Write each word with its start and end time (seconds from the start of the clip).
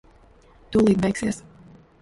Tūlīt 0.77 1.05
beigsies. 1.05 1.43